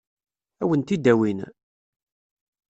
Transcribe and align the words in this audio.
Ad 0.61 0.67
wen-t-id-awin? 0.69 1.39